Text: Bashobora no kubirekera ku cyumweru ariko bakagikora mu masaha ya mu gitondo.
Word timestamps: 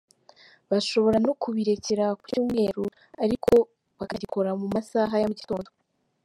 Bashobora 0.69 1.17
no 1.25 1.33
kubirekera 1.41 2.05
ku 2.19 2.23
cyumweru 2.31 2.83
ariko 3.23 3.51
bakagikora 3.99 4.49
mu 4.59 4.67
masaha 4.75 5.15
ya 5.21 5.27
mu 5.29 5.35
gitondo. 5.41 5.69